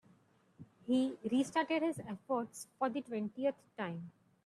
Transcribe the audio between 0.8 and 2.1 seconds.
He restarted his